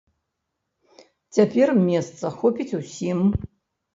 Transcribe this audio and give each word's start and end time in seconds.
Цяпер 1.37 1.67
месца 1.89 2.25
хопіць 2.39 2.77
усім! 2.81 3.19